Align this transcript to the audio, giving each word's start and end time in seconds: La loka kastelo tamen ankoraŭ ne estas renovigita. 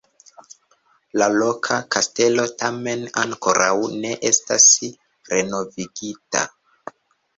La 1.21 1.27
loka 1.33 1.75
kastelo 1.97 2.45
tamen 2.63 3.03
ankoraŭ 3.25 3.71
ne 4.07 4.15
estas 4.33 4.67
renovigita. 5.35 6.47